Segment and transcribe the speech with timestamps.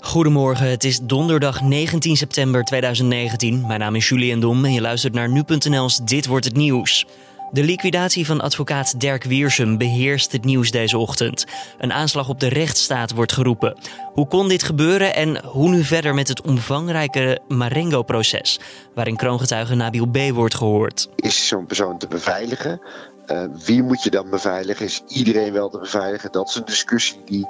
[0.00, 3.66] Goedemorgen, het is donderdag 19 september 2019.
[3.66, 7.06] Mijn naam is Julian Dom en je luistert naar nu.nl's Dit wordt het nieuws.
[7.50, 11.44] De liquidatie van advocaat Dirk Wiersum beheerst het nieuws deze ochtend.
[11.78, 13.78] Een aanslag op de rechtsstaat wordt geroepen.
[14.12, 18.60] Hoe kon dit gebeuren en hoe nu verder met het omvangrijke Marengo-proces,
[18.94, 20.18] waarin kroongetuige Nabil B.
[20.32, 21.08] wordt gehoord?
[21.16, 22.80] Is zo'n persoon te beveiligen?
[23.26, 24.86] Uh, wie moet je dan beveiligen?
[24.86, 26.32] Is iedereen wel te beveiligen?
[26.32, 27.46] Dat is een discussie die,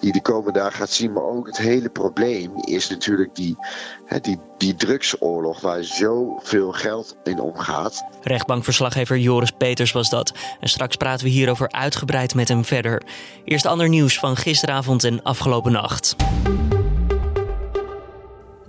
[0.00, 1.12] die de komende dagen gaat zien.
[1.12, 3.56] Maar ook het hele probleem is natuurlijk die,
[4.20, 8.04] die, die drugsoorlog waar zoveel geld in omgaat.
[8.22, 10.32] Rechtbankverslaggever Joris Peters was dat.
[10.60, 13.02] En straks praten we hierover uitgebreid met hem verder.
[13.44, 16.16] Eerst ander nieuws van gisteravond en afgelopen nacht.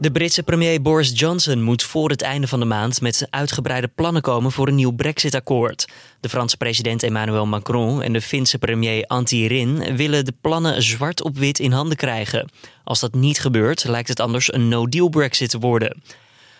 [0.02, 4.22] De Britse premier Boris Johnson moet voor het einde van de maand met uitgebreide plannen
[4.22, 5.88] komen voor een nieuw Brexit-akkoord.
[6.20, 11.23] De Franse president Emmanuel Macron en de Finse premier Antti Rin willen de plannen zwart
[11.23, 12.49] op wit in handen krijgen.
[12.84, 16.02] Als dat niet gebeurt, lijkt het anders een no-deal Brexit te worden.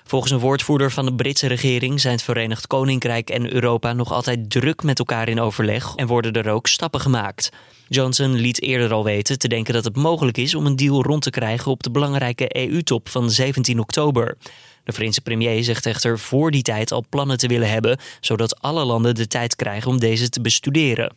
[0.09, 4.50] Volgens een woordvoerder van de Britse regering zijn het Verenigd Koninkrijk en Europa nog altijd
[4.50, 7.50] druk met elkaar in overleg en worden er ook stappen gemaakt.
[7.88, 11.22] Johnson liet eerder al weten te denken dat het mogelijk is om een deal rond
[11.22, 14.38] te krijgen op de belangrijke EU-top van 17 oktober.
[14.84, 18.86] De Franse premier zegt echter voor die tijd al plannen te willen hebben, zodat alle
[18.86, 21.14] landen de tijd krijgen om deze te bestuderen.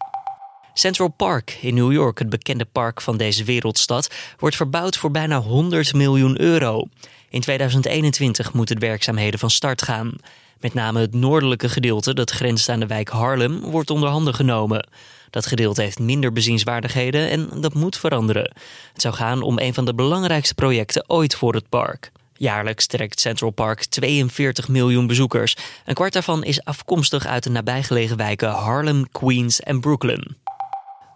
[0.74, 5.41] Central Park in New York, het bekende park van deze wereldstad, wordt verbouwd voor bijna
[5.41, 6.86] 100 miljoen euro.
[7.33, 10.12] In 2021 moeten de werkzaamheden van start gaan.
[10.61, 14.89] Met name het noordelijke gedeelte, dat grenst aan de wijk Harlem, wordt onder handen genomen.
[15.30, 18.52] Dat gedeelte heeft minder bezienswaardigheden en dat moet veranderen.
[18.92, 22.12] Het zou gaan om een van de belangrijkste projecten ooit voor het park.
[22.34, 25.56] Jaarlijks trekt Central Park 42 miljoen bezoekers.
[25.84, 30.36] Een kwart daarvan is afkomstig uit de nabijgelegen wijken Harlem, Queens en Brooklyn.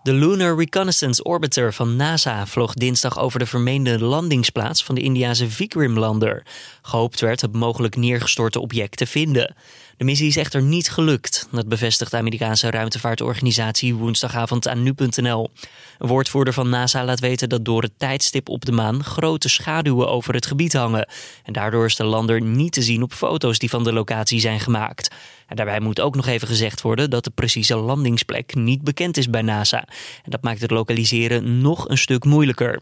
[0.07, 5.51] De Lunar Reconnaissance Orbiter van NASA vloog dinsdag over de vermeende landingsplaats van de Indiase
[5.51, 6.43] Vikram-lander.
[6.83, 9.55] Gehoopt werd het mogelijk neergestorte object te vinden.
[9.97, 11.48] De missie is echter niet gelukt.
[11.50, 15.51] Dat bevestigt de Amerikaanse ruimtevaartorganisatie woensdagavond aan nu.nl.
[15.98, 20.08] Een woordvoerder van NASA laat weten dat door het tijdstip op de maan grote schaduwen
[20.08, 21.08] over het gebied hangen.
[21.45, 24.61] En daardoor is de lander niet te zien op foto's die van de locatie zijn
[24.61, 25.14] gemaakt.
[25.46, 29.30] En daarbij moet ook nog even gezegd worden dat de precieze landingsplek niet bekend is
[29.30, 29.80] bij NASA.
[30.24, 32.80] En dat maakt het lokaliseren nog een stuk moeilijker.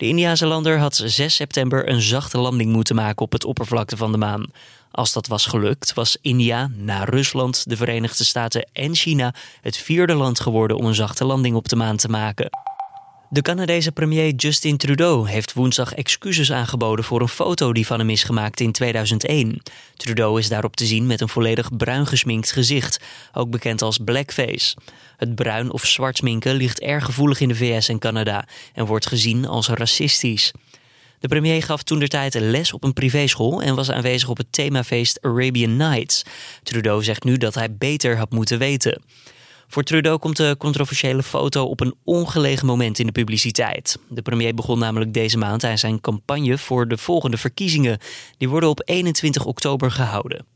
[0.00, 4.12] De Indiase lander had 6 september een zachte landing moeten maken op het oppervlakte van
[4.12, 4.46] de maan.
[4.90, 10.14] Als dat was gelukt, was India na Rusland, de Verenigde Staten en China het vierde
[10.14, 12.50] land geworden om een zachte landing op de maan te maken.
[13.32, 18.10] De Canadese premier Justin Trudeau heeft woensdag excuses aangeboden voor een foto die van hem
[18.10, 19.62] is gemaakt in 2001.
[19.96, 23.00] Trudeau is daarop te zien met een volledig bruin gesminkt gezicht,
[23.32, 24.76] ook bekend als blackface.
[25.16, 29.06] Het bruin of zwart sminken ligt erg gevoelig in de VS en Canada en wordt
[29.06, 30.52] gezien als racistisch.
[31.18, 34.52] De premier gaf toen de tijd les op een privéschool en was aanwezig op het
[34.52, 36.22] themafeest Arabian Nights.
[36.62, 39.02] Trudeau zegt nu dat hij beter had moeten weten.
[39.72, 43.98] Voor Trudeau komt de controversiële foto op een ongelegen moment in de publiciteit.
[44.08, 47.98] De premier begon namelijk deze maand aan zijn campagne voor de volgende verkiezingen.
[48.38, 50.46] Die worden op 21 oktober gehouden.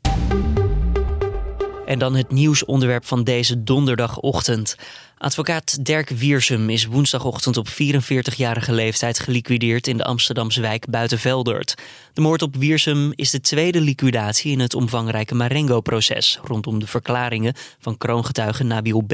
[1.85, 4.75] En dan het nieuwsonderwerp van deze donderdagochtend.
[5.17, 11.75] Advocaat Dirk Wiersum is woensdagochtend op 44-jarige leeftijd geliquideerd in de Amsterdamse wijk Buitenveldert.
[12.13, 17.53] De moord op Wiersum is de tweede liquidatie in het omvangrijke Marengo-proces rondom de verklaringen
[17.79, 19.13] van kroongetuige Nabil B.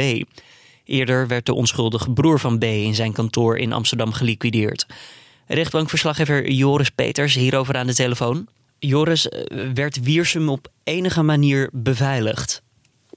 [0.85, 4.85] Eerder werd de onschuldige broer van B in zijn kantoor in Amsterdam geliquideerd.
[5.47, 8.47] Rechtbankverslaggever Joris Peters hierover aan de telefoon.
[8.79, 12.61] Joris, eh, werd Wiersum op enige manier beveiligd?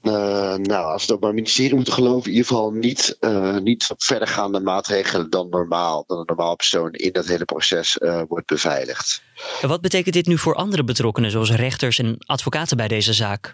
[0.05, 0.13] Uh,
[0.55, 4.59] nou, als we het Openbaar Ministerie moeten geloven, in ieder geval niet, uh, niet verdergaande
[4.59, 9.21] maatregelen dan normaal, dan een normaal persoon in dat hele proces uh, wordt beveiligd.
[9.61, 13.53] En wat betekent dit nu voor andere betrokkenen, zoals rechters en advocaten bij deze zaak?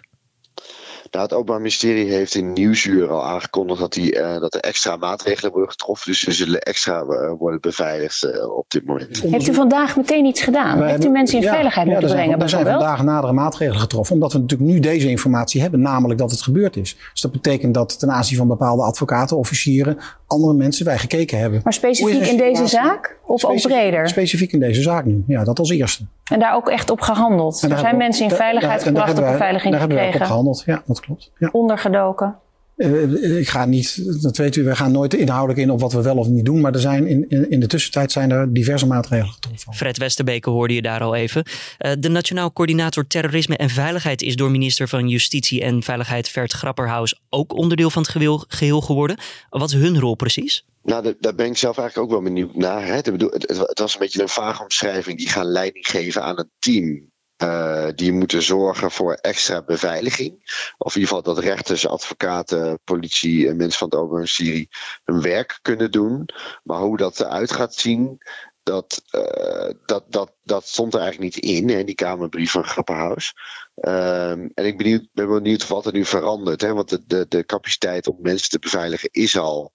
[1.12, 4.96] Nou, het Openbaar Ministerie heeft in Nieuwsuur al aangekondigd dat, die, uh, dat er extra
[4.96, 6.10] maatregelen worden getroffen.
[6.10, 9.20] Dus ze zullen extra uh, worden beveiligd uh, op dit moment.
[9.20, 10.82] Heeft u vandaag meteen iets gedaan?
[10.82, 12.40] Heeft u mensen in ja, veiligheid ja, moeten brengen?
[12.40, 16.30] Er zijn vandaag nadere maatregelen getroffen, omdat we natuurlijk nu deze informatie hebben, namelijk dat
[16.30, 16.96] het gebeurd is.
[17.12, 21.60] Dus dat betekent dat ten aanzien van bepaalde advocaten, officieren, andere mensen wij gekeken hebben.
[21.64, 24.08] Maar specifiek in deze zaak of ook breder?
[24.08, 26.04] Specifiek in deze zaak nu, ja, dat als eerste.
[26.32, 27.62] En daar ook echt op gehandeld?
[27.62, 29.88] Er zijn mensen in veiligheid gebracht, op beveiliging gekregen?
[29.88, 31.30] Daar hebben we op gehandeld, ja, dat klopt.
[31.38, 31.48] Ja.
[31.52, 32.36] Ondergedoken?
[32.82, 36.02] Uh, ik ga niet, dat weet u, we gaan nooit inhoudelijk in op wat we
[36.02, 36.60] wel of niet doen.
[36.60, 39.74] Maar er zijn in, in, in de tussentijd zijn er diverse maatregelen getroffen.
[39.74, 41.44] Fred Westerbeke hoorde je daar al even.
[41.78, 46.52] Uh, de Nationaal Coördinator Terrorisme en Veiligheid is door minister van Justitie en Veiligheid Vert
[46.52, 49.16] Grapperhaus ook onderdeel van het geheel geworden.
[49.48, 50.64] Wat is hun rol precies?
[50.82, 52.86] Nou, daar ben ik zelf eigenlijk ook wel benieuwd naar.
[52.86, 52.94] Hè.
[52.94, 55.18] Het, was een beetje een vage omschrijving.
[55.18, 57.11] Die gaan leiding geven aan een team.
[57.42, 60.32] Uh, die moeten zorgen voor extra beveiliging.
[60.78, 64.68] Of in ieder geval dat rechters, advocaten, politie en mensen van het Openbaar Ministerie
[65.04, 66.28] hun werk kunnen doen.
[66.62, 68.18] Maar hoe dat eruit gaat zien,
[68.62, 73.32] dat, uh, dat, dat, dat stond er eigenlijk niet in, hè, die Kamerbrief van Grapperhaus.
[73.74, 76.60] Um, en ik benieuwd, ben benieuwd wat er nu verandert.
[76.60, 79.72] Hè, want de, de, de capaciteit om mensen te beveiligen is al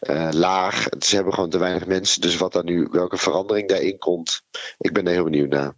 [0.00, 0.86] uh, laag.
[0.98, 2.20] Ze hebben gewoon te weinig mensen.
[2.20, 4.42] Dus wat daar nu, welke verandering daarin komt,
[4.78, 5.74] ik ben er heel benieuwd naar.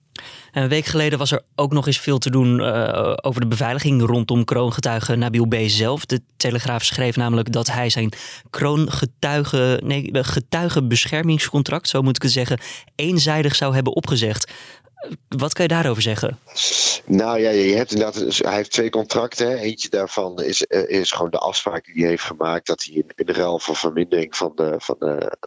[0.52, 4.02] Een week geleden was er ook nog eens veel te doen uh, over de beveiliging
[4.06, 5.54] rondom kroongetuige Nabil B.
[5.66, 6.06] zelf.
[6.06, 8.12] De Telegraaf schreef namelijk dat hij zijn
[8.50, 12.60] kroongetuige, nee, getuigenbeschermingscontract, zo moet ik het zeggen,
[12.94, 14.52] eenzijdig zou hebben opgezegd.
[15.28, 16.38] Wat kan je daarover zeggen?
[17.04, 19.58] Nou ja, je hebt inderdaad, hij heeft twee contracten.
[19.58, 22.66] Eentje daarvan is, eh, is gewoon de afspraak die hij heeft gemaakt.
[22.66, 24.96] Dat hij in, de ruil voor vermindering van de, van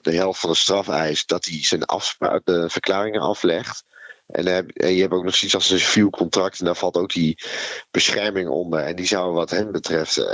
[0.01, 1.25] de, helft van de strafeis.
[1.25, 3.83] dat hij zijn afspraak, verklaringen aflegt.
[4.27, 6.59] En, en je hebt ook nog zoiets als een civiel contract.
[6.59, 7.43] En daar valt ook die
[7.91, 8.79] bescherming onder.
[8.79, 10.25] En die zou wat hem betreft uh,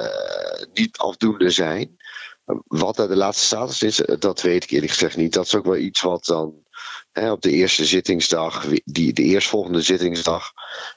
[0.73, 1.97] niet afdoende zijn.
[2.67, 5.33] Wat er de laatste status is, dat weet ik eerlijk gezegd niet.
[5.33, 6.63] Dat is ook wel iets wat dan
[7.13, 10.51] op de eerste zittingsdag, die, de eerstvolgende zittingsdag,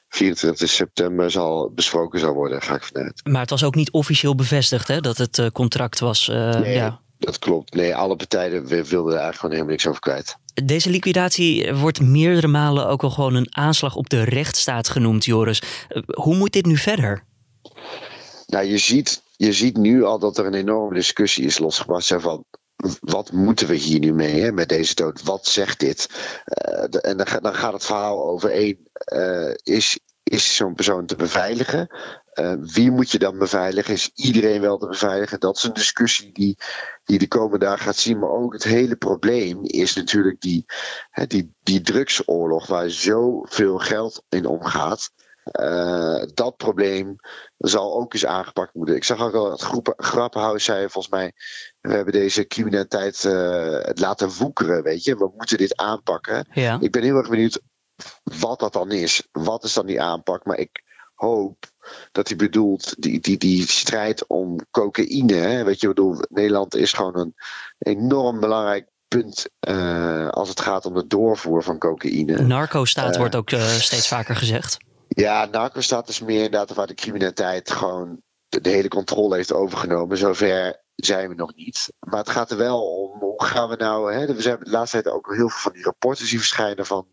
[0.09, 3.21] 24 september, zal besproken zal worden, ga ik vanuit.
[3.25, 6.29] Maar het was ook niet officieel bevestigd hè, dat het uh, contract was.
[6.29, 7.01] Uh, nee, ja.
[7.19, 7.75] dat klopt.
[7.75, 10.37] Nee, alle partijen wilden er eigenlijk gewoon helemaal niks over kwijt.
[10.65, 15.63] Deze liquidatie wordt meerdere malen ook al gewoon een aanslag op de rechtsstaat genoemd, Joris.
[16.07, 17.25] Hoe moet dit nu verder?
[18.47, 22.45] Nou, je ziet, je ziet nu al dat er een enorme discussie is losgebarst van
[23.01, 25.23] wat moeten we hier nu mee hè, met deze dood?
[25.23, 26.09] Wat zegt dit?
[26.69, 28.79] Uh, en dan, dan, gaat het verhaal over één:
[29.13, 31.89] uh, is, is zo'n persoon te beveiligen?
[32.35, 33.95] Uh, wie moet je dan beveiligen?
[33.95, 35.41] Is iedereen wel te beveiligen?
[35.41, 36.59] Dat is een discussie die,
[37.05, 38.19] die de komende dagen gaat zien.
[38.19, 40.65] Maar ook het hele probleem is natuurlijk die,
[41.27, 45.11] die, die drugsoorlog waar zoveel geld in omgaat.
[45.61, 47.17] Uh, dat probleem
[47.59, 48.97] zal ook eens aangepakt moeten.
[48.97, 51.33] Ik zag ook al dat Grappenhuis zei volgens mij...
[51.81, 55.17] we hebben deze criminaliteit uh, laten woekeren, weet je.
[55.17, 56.49] We moeten dit aanpakken.
[56.53, 56.79] Ja.
[56.81, 57.61] Ik ben heel erg benieuwd
[58.41, 59.29] wat dat dan is.
[59.33, 60.45] Wat is dan die aanpak?
[60.45, 60.83] Maar ik
[61.15, 61.65] hoop
[62.13, 65.35] dat hij bedoelt die, die, die strijd om cocaïne.
[65.35, 65.65] Hè?
[65.65, 67.35] Weet je, bedoel, Nederland is gewoon een
[67.79, 72.43] enorm belangrijk punt uh, als het gaat om de doorvoer van cocaïne.
[72.43, 74.77] Narco-staat wordt ook steeds vaker gezegd.
[75.15, 80.17] Ja, narco-staat is meer inderdaad waar de criminaliteit gewoon de, hele controle heeft overgenomen.
[80.17, 81.93] Zover zijn we nog niet.
[81.99, 84.13] Maar het gaat er wel om, hoe gaan we nou...
[84.13, 87.07] Hè, we zijn de laatste tijd ook heel veel van die rapporten zien verschijnen van...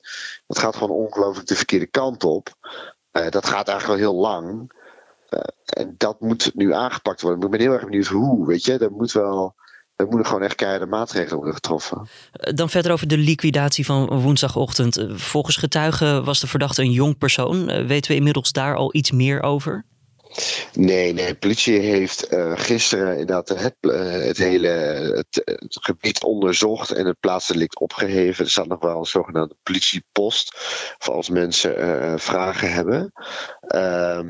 [0.47, 2.49] dat gaat gewoon ongelooflijk de verkeerde kant op.
[3.11, 4.71] Uh, dat gaat eigenlijk al heel lang.
[5.29, 7.43] Uh, en dat moet nu aangepakt worden.
[7.43, 8.77] Ik ben heel erg benieuwd hoe, weet je.
[8.77, 9.55] Er moet wel
[10.01, 12.07] er moeten gewoon echt keiharde maatregelen worden getroffen.
[12.31, 14.97] Eh, dan verder over de liquidatie van woensdagochtend.
[14.97, 17.69] Eh, volgens getuigen was de verdachte een jong persoon.
[17.69, 19.85] Eh, weten we inmiddels daar al iets meer over?
[20.73, 21.27] Nee, nee.
[21.27, 27.05] De politie heeft uh, gisteren inderdaad het, uh, het hele het, het, gebied onderzocht en
[27.05, 28.45] het plaatsdelict opgeheven.
[28.45, 30.51] Er staat nog wel een zogenaamde politiepost
[30.97, 33.11] voor als mensen uh, vragen hebben.
[33.61, 34.29] Ehm,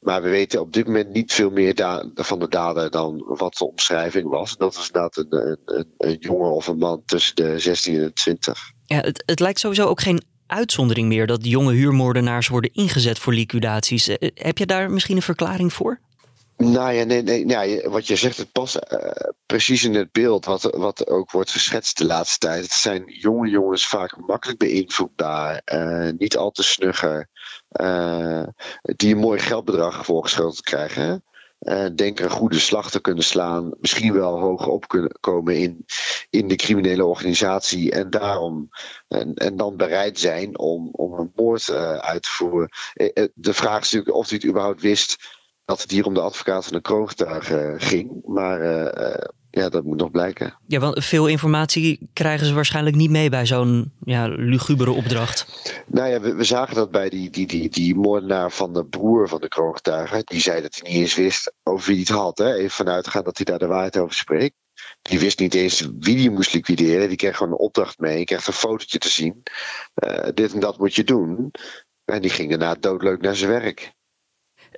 [0.00, 3.70] maar we weten op dit moment niet veel meer van de dader dan wat de
[3.70, 4.56] omschrijving was.
[4.56, 8.12] Dat was inderdaad een, een, een jongen of een man tussen de 16 en de
[8.12, 8.72] 20.
[8.84, 13.32] Ja, het, het lijkt sowieso ook geen uitzondering meer dat jonge huurmoordenaars worden ingezet voor
[13.32, 14.08] liquidaties.
[14.08, 16.00] Eh, heb je daar misschien een verklaring voor?
[16.58, 19.10] Nou ja, nee, nee, nee, wat je zegt, het past uh,
[19.46, 22.62] precies in het beeld wat, wat ook wordt geschetst de laatste tijd.
[22.62, 27.28] Het zijn jonge jongens vaak makkelijk beïnvloedbaar, uh, niet al te snugger,
[27.80, 28.42] uh,
[28.80, 31.24] die een mooi geldbedrag voorgeschoteld krijgen.
[31.94, 35.84] denken een goede slag te kunnen slaan, misschien wel hoger op kunnen komen in,
[36.30, 38.68] in de criminele organisatie en daarom
[39.08, 42.68] en, en dan bereid zijn om, om een moord uit te voeren.
[43.34, 45.36] de vraag is natuurlijk of hij het überhaupt wist
[45.68, 48.10] dat het hier om de advocaat van de kroongetuige ging.
[48.24, 50.54] Maar uh, ja, dat moet nog blijken.
[50.66, 55.46] Ja, want veel informatie krijgen ze waarschijnlijk niet mee bij zo'n ja, lugubere opdracht.
[55.86, 59.28] Nou ja, we, we, zagen dat bij die, die, die, die moordenaar van de broer
[59.28, 60.22] van de kroongetuige.
[60.24, 62.38] Die zei dat hij niet eens wist over wie hij het had.
[62.38, 62.54] Hè.
[62.54, 64.54] Even vanuitgaan dat hij daar de waarheid over spreekt.
[65.02, 67.08] Die wist niet eens wie die moest liquideren.
[67.08, 68.16] Die kreeg gewoon een opdracht mee.
[68.16, 69.42] Die kreeg een fotootje te zien.
[70.04, 71.50] Uh, dit en dat moet je doen.
[72.04, 73.96] En die ging daarna doodleuk naar zijn werk.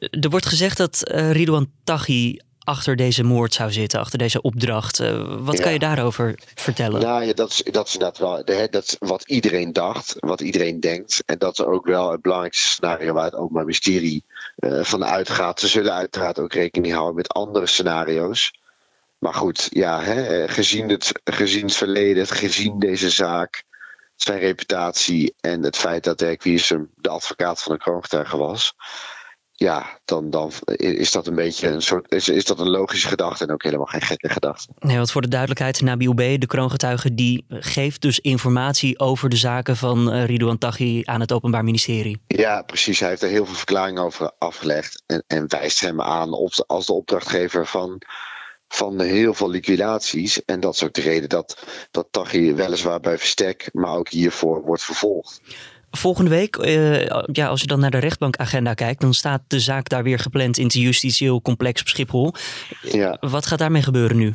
[0.01, 5.01] Er wordt gezegd dat uh, Ridouan Taghi achter deze moord zou zitten, achter deze opdracht.
[5.01, 7.01] Eh, wat kan je daarover vertellen?
[7.01, 10.41] Nou ja, dat is, dat is inderdaad wel de, dat is wat iedereen dacht, wat
[10.41, 11.23] iedereen denkt.
[11.27, 14.25] En dat is ook wel het belangrijkste scenario waar het Openbaar Ministerie
[14.59, 15.61] uh, van uitgaat.
[15.61, 18.53] Ze zullen uiteraard ook rekening houden met andere scenario's.
[19.19, 23.63] Maar goed, ja, hè, gezien, het, gezien het verleden, gezien deze zaak,
[24.17, 28.75] zijn reputatie en het feit dat Dirk Wiersum de advocaat van de kroongetuige was
[29.63, 32.13] ja, dan, dan is dat een beetje een soort.
[32.13, 34.69] Is, is dat een logische gedachte en ook helemaal geen gekke gedachte.
[34.79, 39.37] Nee, want voor de duidelijkheid, Nabi Oubé, de kroongetuige, die geeft dus informatie over de
[39.37, 42.23] zaken van uh, Ridouan Taghi aan het Openbaar Ministerie.
[42.27, 43.01] Ja, precies.
[43.01, 46.87] Hij heeft er heel veel verklaringen over afgelegd en, en wijst hem aan op, als
[46.87, 48.03] de opdrachtgever van,
[48.69, 50.45] van heel veel liquidaties.
[50.45, 54.63] En dat is ook de reden dat, dat Taghi weliswaar bij Verstek, maar ook hiervoor
[54.63, 55.41] wordt vervolgd.
[55.91, 59.89] Volgende week, uh, ja, als je dan naar de rechtbankagenda kijkt, dan staat de zaak
[59.89, 62.35] daar weer gepland in het justitieel complex op Schiphol.
[62.81, 63.17] Ja.
[63.21, 64.35] Wat gaat daarmee gebeuren nu?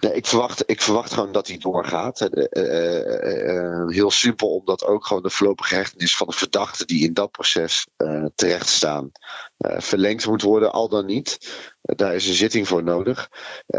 [0.00, 2.28] Nee, ik, verwacht, ik verwacht gewoon dat hij doorgaat.
[2.30, 7.14] Uh, uh, heel simpel, omdat ook gewoon de voorlopige hechtenis van de verdachten die in
[7.14, 7.86] dat proces
[8.34, 9.10] terecht staan,
[9.58, 11.38] verlengd moet worden, al dan niet.
[11.80, 13.28] daar is een zitting voor nodig.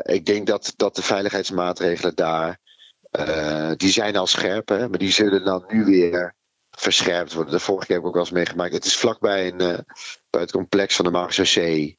[0.02, 2.60] ik denk dat, dat de veiligheidsmaatregelen daar,
[3.76, 6.38] die zijn al scherp, hè, maar die zullen dan nu weer
[6.80, 7.54] verscherpt worden.
[7.54, 8.74] De vorige keer heb ik ook wel eens meegemaakt.
[8.74, 9.78] Het is vlakbij een, uh,
[10.30, 11.96] bij het complex van de Marseillais.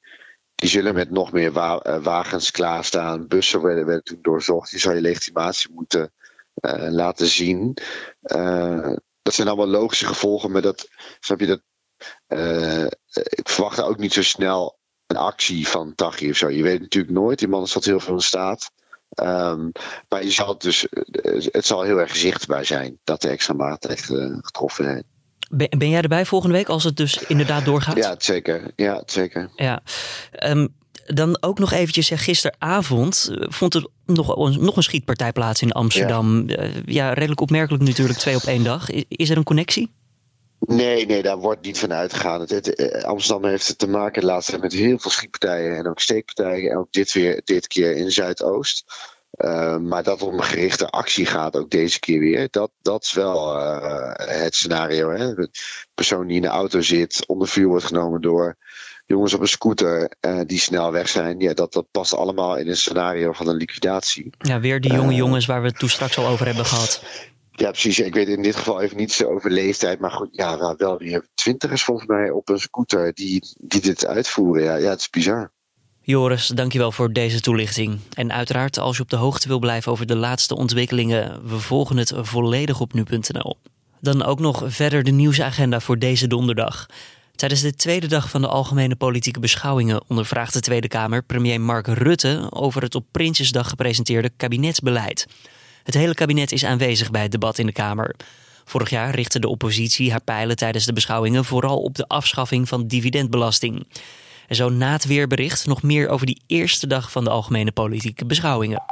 [0.54, 3.28] Die zullen met nog meer uh, wagens klaarstaan.
[3.28, 4.70] Bussen werden, werden toen doorzocht.
[4.70, 6.12] Die zou je legitimatie moeten
[6.60, 7.76] uh, laten zien.
[9.22, 10.50] dat zijn allemaal logische gevolgen.
[10.50, 10.88] Maar dat,
[11.20, 11.62] snap je dat?
[13.14, 16.48] ik verwacht ook niet zo snel een actie van Taghi of zo.
[16.48, 17.38] Je weet natuurlijk nooit.
[17.38, 18.70] Die man staat heel veel in staat.
[19.22, 19.72] Um,
[20.08, 20.86] maar je zal het, dus,
[21.50, 25.04] het zal heel erg zichtbaar zijn dat de extra maatregelen getroffen zijn.
[25.50, 27.96] Ben, ben jij erbij volgende week als het dus inderdaad doorgaat?
[27.96, 28.70] Ja, zeker.
[28.76, 29.50] Ja, zeker.
[29.56, 29.82] Ja.
[30.46, 30.74] Um,
[31.06, 35.72] dan ook nog eventjes, ja, gisteravond eh, vond er nog, nog een schietpartij plaats in
[35.72, 36.48] Amsterdam.
[36.48, 36.68] Ja.
[36.84, 38.90] Ja, redelijk opmerkelijk natuurlijk, twee op één dag.
[38.90, 39.90] Is, is er een connectie?
[40.60, 42.40] Nee, nee, daar wordt niet van uitgegaan.
[42.40, 46.70] Het, eh, Amsterdam heeft te maken laatst met heel veel schietpartijen en ook steekpartijen.
[46.70, 48.84] En ook dit, weer, dit keer in Zuidoost.
[49.36, 52.48] Uh, maar dat om een gerichte actie gaat, ook deze keer weer.
[52.50, 55.10] Dat, dat is wel uh, het scenario.
[55.10, 55.34] Hè?
[55.34, 55.50] De
[55.94, 58.56] persoon die in de auto zit, onder vuur wordt genomen door
[59.06, 61.40] jongens op een scooter uh, die snel weg zijn.
[61.40, 64.30] Ja, dat, dat past allemaal in een scenario van een liquidatie.
[64.38, 67.02] Ja, weer die jonge jongens waar we het toen straks al over hebben gehad.
[67.52, 67.98] Ja, precies.
[67.98, 70.00] Ik weet in dit geval even niet zo over leeftijd.
[70.00, 74.62] Maar goed, ja, wel weer twintigers volgens mij op een scooter die, die dit uitvoeren.
[74.62, 75.52] Ja, ja, het is bizar.
[76.02, 77.98] Joris, dankjewel voor deze toelichting.
[78.14, 81.96] En uiteraard, als je op de hoogte wil blijven over de laatste ontwikkelingen, we volgen
[81.96, 83.56] het volledig op nu.nl.
[84.00, 86.86] Dan ook nog verder de nieuwsagenda voor deze donderdag.
[87.34, 91.86] Tijdens de tweede dag van de algemene politieke beschouwingen ondervraagt de Tweede Kamer premier Mark
[91.86, 95.26] Rutte over het op Prinsjesdag gepresenteerde kabinetsbeleid.
[95.84, 98.16] Het hele kabinet is aanwezig bij het debat in de Kamer.
[98.64, 102.86] Vorig jaar richtte de oppositie haar pijlen tijdens de beschouwingen vooral op de afschaffing van
[102.86, 103.86] dividendbelasting.
[104.48, 108.24] En zo na het weerbericht nog meer over die eerste dag van de algemene politieke
[108.26, 108.82] beschouwingen.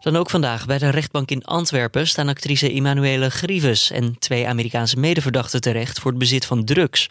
[0.00, 4.98] Dan ook vandaag bij de rechtbank in Antwerpen staan actrice Emanuele Grieves en twee Amerikaanse
[4.98, 7.08] medeverdachten terecht voor het bezit van drugs.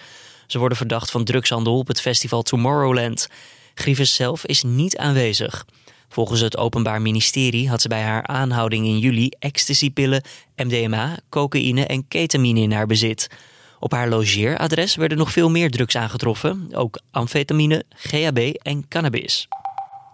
[0.48, 3.27] Ze worden verdacht van drugshandel op het festival Tomorrowland.
[3.74, 5.65] Grieves zelf is niet aanwezig.
[6.13, 10.24] Volgens het Openbaar Ministerie had ze bij haar aanhouding in juli ecstasypillen,
[10.55, 13.27] MDMA, cocaïne en ketamine in haar bezit.
[13.79, 19.48] Op haar logeeradres werden nog veel meer drugs aangetroffen, ook amfetamine, GHB en cannabis.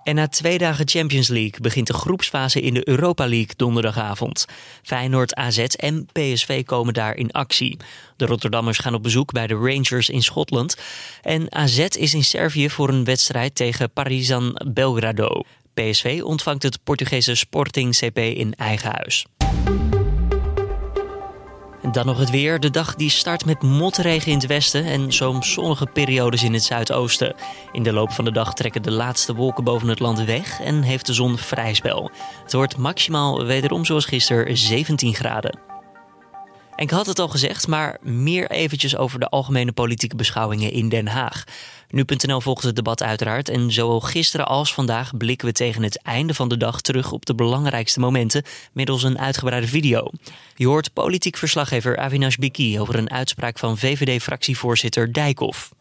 [0.03, 4.45] En na twee dagen Champions League begint de groepsfase in de Europa League donderdagavond.
[4.83, 7.77] Feyenoord, AZ en PSV komen daar in actie.
[8.15, 10.77] De Rotterdammers gaan op bezoek bij de Rangers in Schotland.
[11.21, 15.43] En AZ is in Servië voor een wedstrijd tegen Partizan Belgrado.
[15.79, 19.25] PSV ontvangt het Portugese Sporting CP in eigen huis.
[21.91, 22.59] Dan nog het weer.
[22.59, 26.63] De dag die start met motregen in het westen en zo'n zonnige periodes in het
[26.63, 27.35] zuidoosten.
[27.71, 30.81] In de loop van de dag trekken de laatste wolken boven het land weg en
[30.81, 32.11] heeft de zon vrij spel.
[32.43, 35.59] Het wordt maximaal wederom zoals gisteren 17 graden.
[36.79, 40.89] En ik had het al gezegd, maar meer eventjes over de algemene politieke beschouwingen in
[40.89, 41.43] Den Haag.
[41.91, 46.33] Nu.nl volgt het debat uiteraard en zowel gisteren als vandaag blikken we tegen het einde
[46.33, 48.43] van de dag terug op de belangrijkste momenten
[48.73, 50.09] middels een uitgebreide video.
[50.55, 55.71] Je hoort politiek verslaggever Avinash Biki over een uitspraak van VVD-fractievoorzitter Dijkhoff.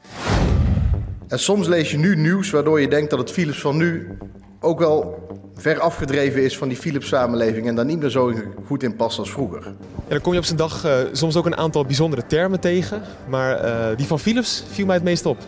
[1.29, 4.19] En soms lees je nu nieuws waardoor je denkt dat het Philips van nu
[4.61, 8.33] ook wel ver afgedreven is van die Philips-samenleving en daar niet meer zo
[8.67, 9.63] goed in past als vroeger.
[9.65, 9.73] Ja,
[10.09, 13.65] dan kom je op zijn dag uh, soms ook een aantal bijzondere termen tegen, maar
[13.65, 15.39] uh, die van Philips viel mij het meest op.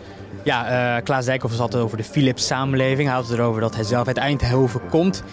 [0.43, 3.07] Ja, uh, Klaas Dijkhoff had het over de Philips-samenleving.
[3.07, 5.23] Hij had het erover dat hij zelf uit Eindhoven komt.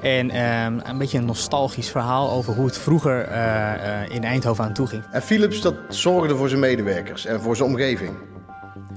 [0.00, 4.72] En uh, een beetje een nostalgisch verhaal over hoe het vroeger uh, in Eindhoven aan
[4.72, 5.02] toe ging.
[5.10, 8.10] En Philips dat zorgde voor zijn medewerkers en voor zijn omgeving.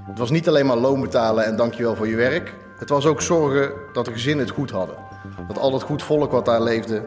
[0.08, 2.54] Het was niet alleen maar loon betalen en dankjewel voor je werk.
[2.78, 4.96] Het was ook zorgen dat de gezinnen het goed hadden.
[5.48, 7.04] Dat al dat goed volk wat daar leefde,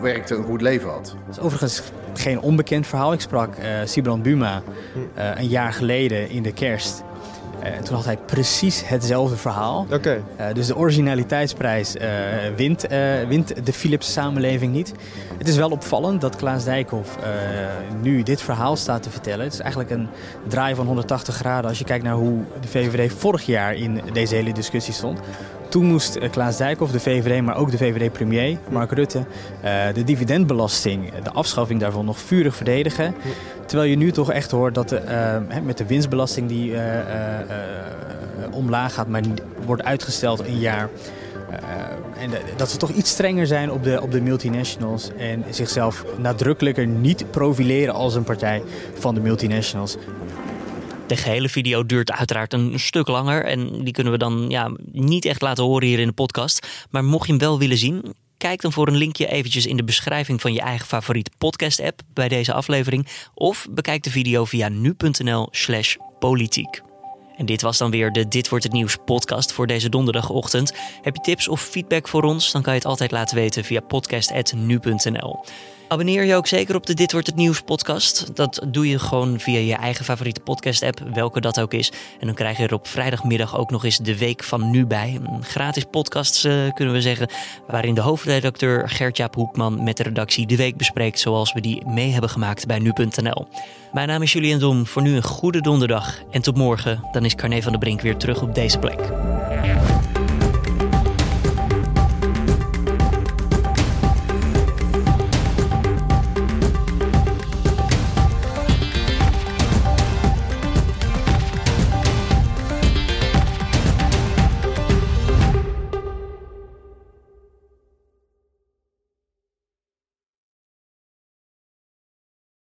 [0.00, 1.16] werkte, een goed leven had.
[1.26, 1.82] Dat is overigens
[2.14, 3.12] geen onbekend verhaal.
[3.12, 4.62] Ik sprak uh, Sibrand Buma
[5.14, 7.02] een jaar geleden in de kerst.
[7.62, 9.86] Uh, toen had hij precies hetzelfde verhaal.
[9.92, 10.22] Okay.
[10.40, 12.02] Uh, dus de originaliteitsprijs uh,
[12.56, 12.86] wint,
[13.28, 14.92] wint de Philips samenleving niet.
[15.38, 17.16] Het is wel opvallend dat Klaas Dijkhoff
[18.00, 19.44] nu dit verhaal staat te vertellen.
[19.44, 20.08] Het is eigenlijk een
[20.48, 24.34] draai van 180 graden als je kijkt naar hoe de VVD vorig jaar in deze
[24.34, 25.20] hele discussie stond.
[25.76, 29.24] Toen moest Klaas Dijkhoff, de VVD, maar ook de VVD-premier, Mark Rutte,
[29.94, 33.14] de dividendbelasting, de afschaffing daarvan nog vurig verdedigen.
[33.66, 35.00] Terwijl je nu toch echt hoort dat de,
[35.64, 36.74] met de winstbelasting die
[38.50, 39.22] omlaag gaat, maar
[39.64, 40.88] wordt uitgesteld een jaar.
[42.18, 45.10] en de, dat ze toch iets strenger zijn op de, op de multinationals.
[45.16, 48.62] En zichzelf nadrukkelijker niet profileren als een partij
[48.94, 49.96] van de multinationals.
[51.06, 53.44] De gehele video duurt uiteraard een stuk langer.
[53.44, 56.86] En die kunnen we dan ja, niet echt laten horen hier in de podcast.
[56.90, 59.84] Maar mocht je hem wel willen zien, Kijk dan voor een linkje eventjes in de
[59.84, 63.06] beschrijving van je eigen favoriete podcast app bij deze aflevering.
[63.34, 66.82] Of bekijk de video via nu.nl slash politiek.
[67.36, 70.72] En dit was dan weer de Dit Wordt Het Nieuws podcast voor deze donderdagochtend.
[71.02, 72.52] Heb je tips of feedback voor ons?
[72.52, 75.44] Dan kan je het altijd laten weten via podcast.nu.nl.
[75.88, 78.36] Abonneer je ook zeker op de Dit Wordt Het Nieuws podcast.
[78.36, 81.92] Dat doe je gewoon via je eigen favoriete podcast app, welke dat ook is.
[82.20, 85.20] En dan krijg je er op vrijdagmiddag ook nog eens de week van nu bij.
[85.24, 87.28] Een gratis podcast uh, kunnen we zeggen,
[87.66, 92.10] waarin de hoofdredacteur Gert-Jaap Hoekman met de redactie de week bespreekt zoals we die mee
[92.10, 93.48] hebben gemaakt bij nu.nl.
[93.92, 97.08] Mijn naam is Julian Dom, voor nu een goede donderdag en tot morgen.
[97.12, 98.98] Dan is Carne van der Brink weer terug op deze plek.